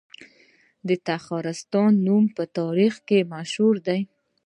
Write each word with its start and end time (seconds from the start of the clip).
د 0.87 0.89
تخارستان 1.09 1.91
نوم 2.05 2.23
په 2.35 2.43
تاریخ 2.57 2.93
کې 3.07 3.29
مشهور 3.33 3.75
دی 3.87 4.01